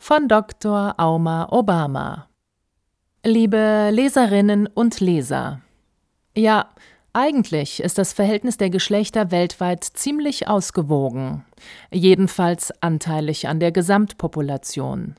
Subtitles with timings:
[0.00, 0.94] von Dr.
[0.96, 2.26] Auma Obama.
[3.22, 5.60] Liebe Leserinnen und Leser.
[6.34, 6.70] Ja,
[7.12, 11.44] eigentlich ist das Verhältnis der Geschlechter weltweit ziemlich ausgewogen,
[11.92, 15.16] jedenfalls anteilig an der Gesamtpopulation.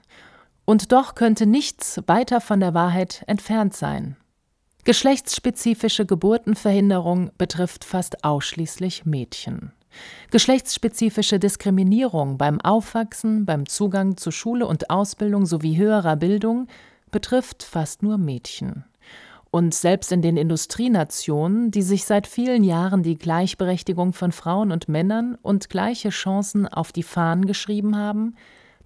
[0.66, 4.18] Und doch könnte nichts weiter von der Wahrheit entfernt sein.
[4.84, 9.74] Geschlechtsspezifische Geburtenverhinderung betrifft fast ausschließlich Mädchen.
[10.30, 16.68] Geschlechtsspezifische Diskriminierung beim Aufwachsen, beim Zugang zu Schule und Ausbildung sowie höherer Bildung
[17.12, 18.85] betrifft fast nur Mädchen.
[19.51, 24.88] Und selbst in den Industrienationen, die sich seit vielen Jahren die Gleichberechtigung von Frauen und
[24.88, 28.35] Männern und gleiche Chancen auf die Fahnen geschrieben haben,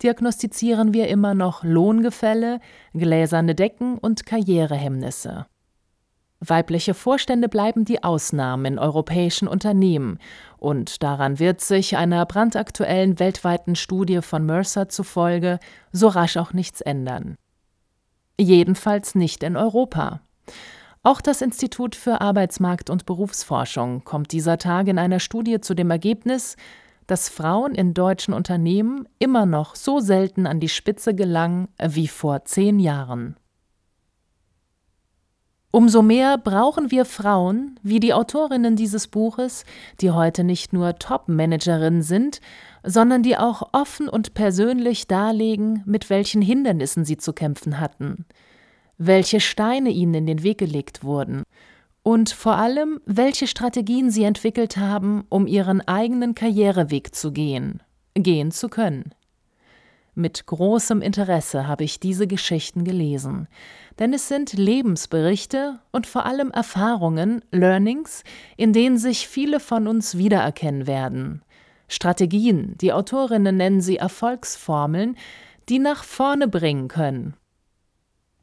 [0.01, 2.59] diagnostizieren wir immer noch Lohngefälle,
[2.93, 5.45] gläserne Decken und Karrierehemmnisse.
[6.47, 10.19] Weibliche Vorstände bleiben die Ausnahmen in europäischen Unternehmen,
[10.57, 15.59] und daran wird sich einer brandaktuellen weltweiten Studie von Mercer zufolge
[15.91, 17.35] so rasch auch nichts ändern.
[18.39, 20.21] Jedenfalls nicht in Europa.
[21.03, 25.91] Auch das Institut für Arbeitsmarkt und Berufsforschung kommt dieser Tage in einer Studie zu dem
[25.91, 26.55] Ergebnis,
[27.05, 32.45] dass Frauen in deutschen Unternehmen immer noch so selten an die Spitze gelangen wie vor
[32.45, 33.35] zehn Jahren.
[35.75, 39.65] Umso mehr brauchen wir Frauen, wie die Autorinnen dieses Buches,
[39.99, 42.39] die heute nicht nur Top-Managerinnen sind,
[42.85, 48.25] sondern die auch offen und persönlich darlegen, mit welchen Hindernissen sie zu kämpfen hatten,
[48.97, 51.43] welche Steine ihnen in den Weg gelegt wurden
[52.03, 57.83] und vor allem, welche Strategien sie entwickelt haben, um ihren eigenen Karriereweg zu gehen,
[58.13, 59.13] gehen zu können.
[60.17, 63.49] Mit großem Interesse habe ich diese Geschichten gelesen,
[63.99, 68.23] denn es sind Lebensberichte und vor allem Erfahrungen, Learnings,
[68.55, 71.43] in denen sich viele von uns wiedererkennen werden.
[71.89, 75.17] Strategien, die Autorinnen nennen sie Erfolgsformeln,
[75.67, 77.35] die nach vorne bringen können.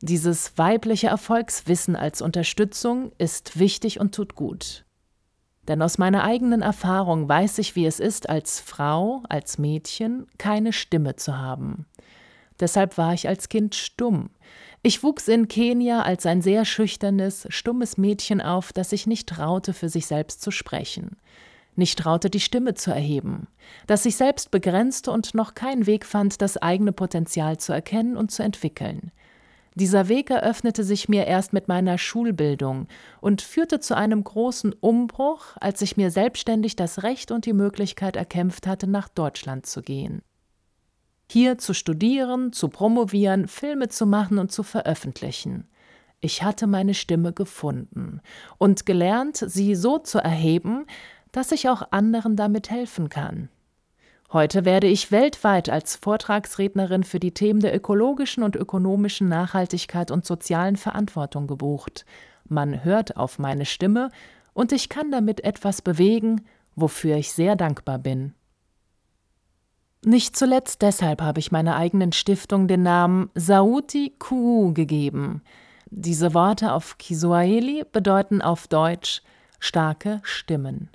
[0.03, 4.85] Dieses weibliche Erfolgswissen als Unterstützung ist wichtig und tut gut.
[5.69, 10.73] Denn aus meiner eigenen Erfahrung weiß ich, wie es ist, als Frau, als Mädchen keine
[10.73, 11.87] Stimme zu haben.
[12.59, 14.31] Deshalb war ich als Kind stumm.
[14.83, 19.73] Ich wuchs in Kenia als ein sehr schüchternes, stummes Mädchen auf, das sich nicht traute,
[19.73, 21.17] für sich selbst zu sprechen,
[21.77, 23.47] nicht traute, die Stimme zu erheben,
[23.87, 28.33] das sich selbst begrenzte und noch keinen Weg fand, das eigene Potenzial zu erkennen und
[28.33, 29.13] zu entwickeln.
[29.75, 32.89] Dieser Weg eröffnete sich mir erst mit meiner Schulbildung
[33.21, 38.17] und führte zu einem großen Umbruch, als ich mir selbstständig das Recht und die Möglichkeit
[38.17, 40.23] erkämpft hatte, nach Deutschland zu gehen.
[41.31, 45.67] Hier zu studieren, zu promovieren, Filme zu machen und zu veröffentlichen.
[46.21, 48.21] Ich hatte meine Stimme gefunden
[48.59, 50.87] und gelernt, sie so zu erheben,
[51.33, 53.49] dass ich auch anderen damit helfen kann.
[54.33, 60.25] Heute werde ich weltweit als Vortragsrednerin für die Themen der ökologischen und ökonomischen Nachhaltigkeit und
[60.25, 62.07] sozialen Verantwortung gebucht.
[62.49, 64.11] Man hört auf meine Stimme
[64.55, 68.33] und ich kann damit etwas bewegen, wofür ich sehr dankbar bin.
[70.03, 75.43] Nicht zuletzt deshalb habe ich meiner eigenen Stiftung den Namen Sauti Kuu gegeben.
[75.91, 79.21] Diese Worte auf Kiswahili bedeuten auf Deutsch
[79.61, 80.89] starke Stimmen.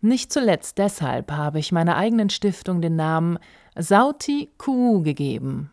[0.00, 3.38] Nicht zuletzt deshalb habe ich meiner eigenen Stiftung den Namen
[3.76, 5.72] Sauti Kuu gegeben.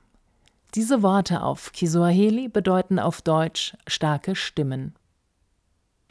[0.74, 4.96] Diese Worte auf Kiswahili bedeuten auf Deutsch starke Stimmen.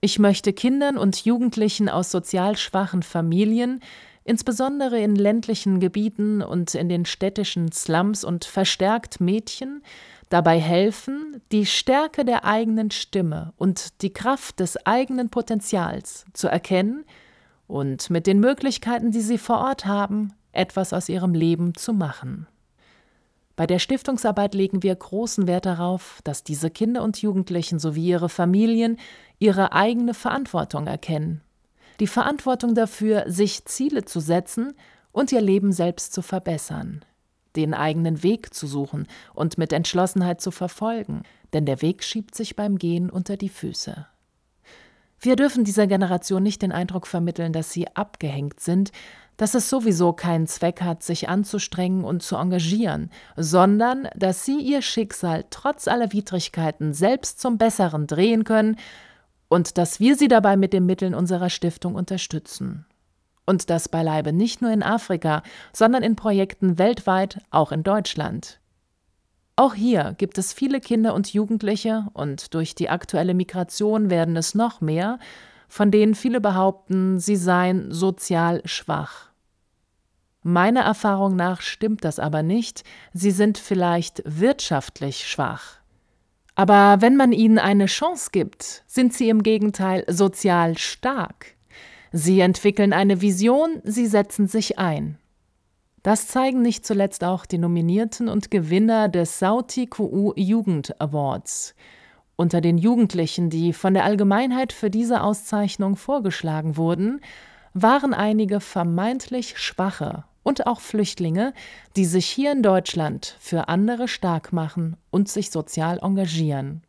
[0.01, 3.81] Ich möchte Kindern und Jugendlichen aus sozial schwachen Familien,
[4.23, 9.83] insbesondere in ländlichen Gebieten und in den städtischen Slums und verstärkt Mädchen,
[10.29, 17.05] dabei helfen, die Stärke der eigenen Stimme und die Kraft des eigenen Potenzials zu erkennen
[17.67, 22.47] und mit den Möglichkeiten, die sie vor Ort haben, etwas aus ihrem Leben zu machen.
[23.57, 28.29] Bei der Stiftungsarbeit legen wir großen Wert darauf, dass diese Kinder und Jugendlichen sowie ihre
[28.29, 28.99] Familien
[29.39, 31.41] ihre eigene Verantwortung erkennen.
[32.01, 34.75] Die Verantwortung dafür, sich Ziele zu setzen
[35.13, 37.05] und ihr Leben selbst zu verbessern.
[37.55, 41.23] Den eigenen Weg zu suchen und mit Entschlossenheit zu verfolgen,
[41.53, 44.07] denn der Weg schiebt sich beim Gehen unter die Füße.
[45.25, 48.93] Wir dürfen dieser Generation nicht den Eindruck vermitteln, dass sie abgehängt sind,
[49.39, 54.83] dass es sowieso keinen Zweck hat, sich anzustrengen und zu engagieren, sondern dass sie ihr
[54.83, 58.77] Schicksal trotz aller Widrigkeiten selbst zum Besseren drehen können
[59.49, 62.85] und dass wir sie dabei mit den Mitteln unserer Stiftung unterstützen.
[63.47, 65.43] Und das beileibe nicht nur in Afrika,
[65.73, 68.61] sondern in Projekten weltweit, auch in Deutschland.
[69.57, 74.55] Auch hier gibt es viele Kinder und Jugendliche, und durch die aktuelle Migration werden es
[74.55, 75.19] noch mehr,
[75.69, 79.31] von denen viele behaupten, sie seien sozial schwach.
[80.43, 85.79] Meiner Erfahrung nach stimmt das aber nicht, sie sind vielleicht wirtschaftlich schwach.
[86.55, 91.55] Aber wenn man ihnen eine Chance gibt, sind sie im Gegenteil sozial stark.
[92.13, 95.19] Sie entwickeln eine Vision, sie setzen sich ein.
[96.05, 101.75] Das zeigen nicht zuletzt auch die Nominierten und Gewinner des Sauti QU Jugend Awards.
[102.37, 107.23] Unter den Jugendlichen, die von der Allgemeinheit für diese Auszeichnung vorgeschlagen wurden,
[107.73, 111.55] waren einige vermeintlich Schwache und auch Flüchtlinge,
[111.97, 116.83] die sich hier in Deutschland für andere stark machen und sich sozial engagieren.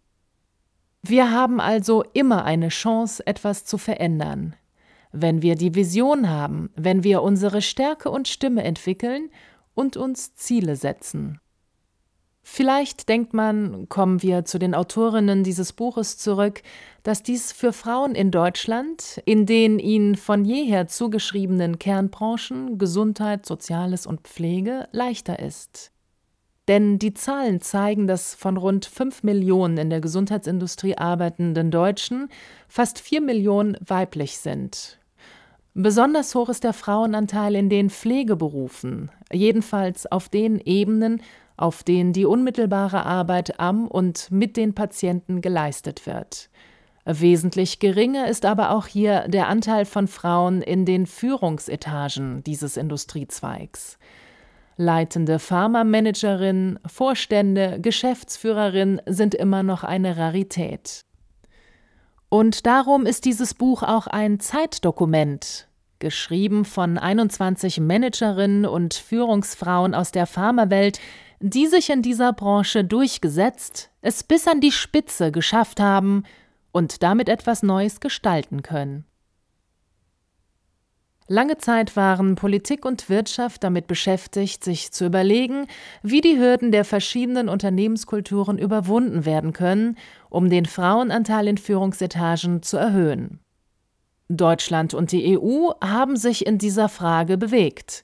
[1.04, 4.58] Wir haben also immer eine Chance, etwas zu verändern,
[5.16, 9.30] wenn wir die Vision haben, wenn wir unsere Stärke und Stimme entwickeln
[9.74, 11.40] und uns Ziele setzen.
[12.48, 16.62] Vielleicht denkt man, kommen wir zu den Autorinnen dieses Buches zurück,
[17.02, 24.06] dass dies für Frauen in Deutschland, in den ihnen von jeher zugeschriebenen Kernbranchen Gesundheit, Soziales
[24.06, 25.92] und Pflege leichter ist.
[26.68, 32.30] Denn die Zahlen zeigen, dass von rund 5 Millionen in der Gesundheitsindustrie arbeitenden Deutschen
[32.68, 35.00] fast 4 Millionen weiblich sind.
[35.77, 41.22] Besonders hoch ist der Frauenanteil in den Pflegeberufen, jedenfalls auf den Ebenen,
[41.57, 46.50] auf denen die unmittelbare Arbeit am und mit den Patienten geleistet wird.
[47.04, 53.98] Wesentlich geringer ist aber auch hier der Anteil von Frauen in den Führungsetagen dieses Industriezweigs.
[54.77, 61.04] Leitende Pharmamanagerinnen, Vorstände, Geschäftsführerinnen sind immer noch eine Rarität.
[62.30, 65.68] Und darum ist dieses Buch auch ein Zeitdokument,
[66.00, 71.00] geschrieben von 21 Managerinnen und Führungsfrauen aus der Pharmawelt,
[71.39, 76.24] die sich in dieser Branche durchgesetzt, es bis an die Spitze geschafft haben
[76.72, 79.06] und damit etwas Neues gestalten können.
[81.27, 85.66] Lange Zeit waren Politik und Wirtschaft damit beschäftigt, sich zu überlegen,
[86.04, 89.98] wie die Hürden der verschiedenen Unternehmenskulturen überwunden werden können,
[90.30, 93.39] um den Frauenanteil in Führungsetagen zu erhöhen.
[94.30, 98.04] Deutschland und die EU haben sich in dieser Frage bewegt.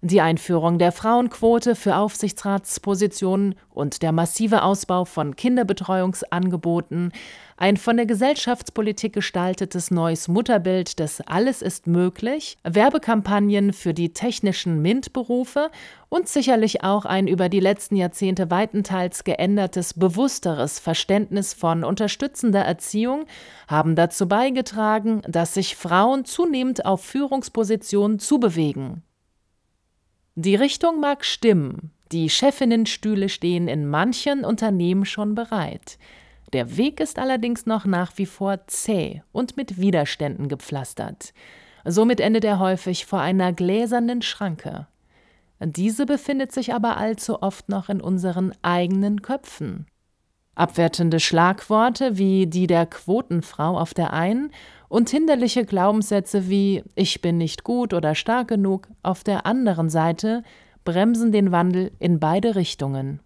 [0.00, 7.12] Die Einführung der Frauenquote für Aufsichtsratspositionen und der massive Ausbau von Kinderbetreuungsangeboten,
[7.56, 14.82] ein von der Gesellschaftspolitik gestaltetes neues Mutterbild des Alles ist möglich, Werbekampagnen für die technischen
[14.82, 15.70] MINT-Berufe
[16.08, 23.26] und sicherlich auch ein über die letzten Jahrzehnte weitenteils geändertes, bewussteres Verständnis von unterstützender Erziehung
[23.68, 29.02] haben dazu beigetragen, dass sich Frauen zunehmend auf Führungspositionen zubewegen.
[30.34, 35.98] Die Richtung mag stimmen, die Chefinnenstühle stehen in manchen Unternehmen schon bereit.
[36.54, 41.34] Der Weg ist allerdings noch nach wie vor zäh und mit Widerständen gepflastert.
[41.84, 44.86] Somit endet er häufig vor einer gläsernen Schranke.
[45.58, 49.86] Diese befindet sich aber allzu oft noch in unseren eigenen Köpfen.
[50.54, 54.52] Abwertende Schlagworte wie die der Quotenfrau auf der einen
[54.88, 60.44] und hinderliche Glaubenssätze wie ich bin nicht gut oder stark genug auf der anderen Seite
[60.84, 63.18] bremsen den Wandel in beide Richtungen.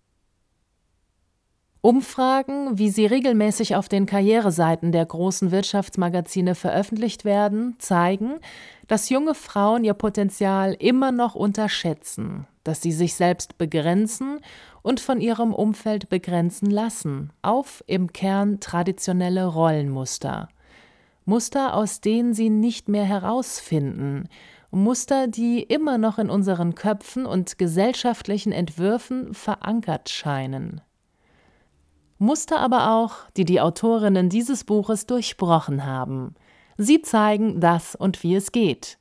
[1.89, 8.41] Umfragen, wie sie regelmäßig auf den Karriereseiten der großen Wirtschaftsmagazine veröffentlicht werden, zeigen,
[8.89, 14.41] dass junge Frauen ihr Potenzial immer noch unterschätzen, dass sie sich selbst begrenzen
[14.83, 20.51] und von ihrem Umfeld begrenzen lassen, auf im Kern traditionelle Rollenmuster.
[21.25, 24.29] Muster, aus denen sie nicht mehr herausfinden,
[24.71, 30.83] Muster, die immer noch in unseren Köpfen und gesellschaftlichen Entwürfen verankert scheinen.
[32.19, 36.35] Muster aber auch, die die Autorinnen dieses Buches durchbrochen haben.
[36.77, 38.99] Sie zeigen, dass und wie es geht.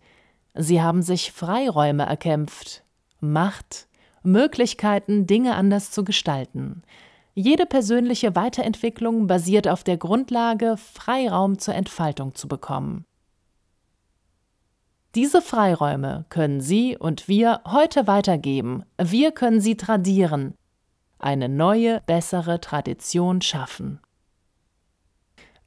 [0.54, 2.84] Sie haben sich Freiräume erkämpft,
[3.20, 3.88] Macht,
[4.24, 6.84] Möglichkeiten, Dinge anders zu gestalten.
[7.34, 13.06] Jede persönliche Weiterentwicklung basiert auf der Grundlage, Freiraum zur Entfaltung zu bekommen.
[15.16, 18.84] Diese Freiräume können Sie und wir heute weitergeben.
[19.02, 20.54] Wir können sie tradieren,
[21.20, 24.00] eine neue, bessere Tradition schaffen.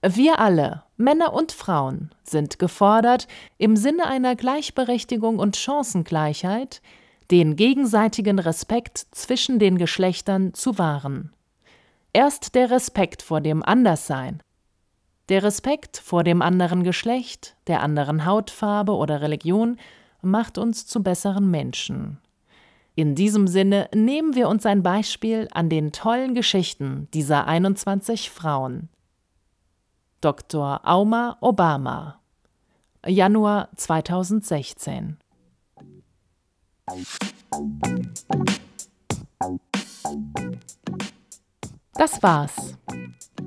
[0.02, 3.28] Wir alle, Männer und Frauen, sind gefordert,
[3.58, 6.80] im Sinne einer Gleichberechtigung und Chancengleichheit
[7.30, 11.32] den gegenseitigen Respekt zwischen den Geschlechtern zu wahren.
[12.12, 14.42] Erst der Respekt vor dem Anderssein,
[15.28, 19.78] der Respekt vor dem anderen Geschlecht, der anderen Hautfarbe oder Religion
[20.22, 22.18] macht uns zu besseren Menschen.
[22.94, 28.88] In diesem Sinne nehmen wir uns ein Beispiel an den tollen Geschichten dieser 21 Frauen.
[30.20, 30.80] Dr.
[30.84, 32.20] Auma Obama
[33.06, 35.16] Januar 2016
[41.94, 42.76] Das war's.